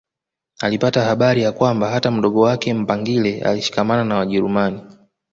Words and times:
Alipata 0.59 1.01
habari 1.05 1.41
ya 1.41 1.51
kwamba 1.51 1.89
hata 1.89 2.11
mdogo 2.11 2.41
wake 2.41 2.73
Mpangile 2.73 3.41
alishikamana 3.41 4.05
na 4.05 4.15
Wajerumani 4.15 4.81